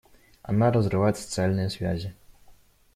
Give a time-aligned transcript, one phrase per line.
[0.41, 2.15] Она разрывает социальные связи.